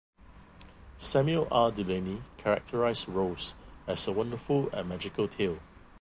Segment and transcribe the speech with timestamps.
[0.97, 1.69] Samuel R.
[1.69, 3.53] Delany characterized "Rose"
[3.85, 5.59] as a "wonderful and magical tale".